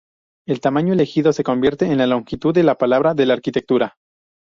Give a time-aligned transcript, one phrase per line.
[0.47, 3.97] El tamaño elegido se convierte en la longitud de palabra de la arquitectura.